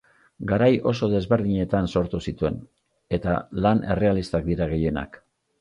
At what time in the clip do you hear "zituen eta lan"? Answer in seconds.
2.31-3.85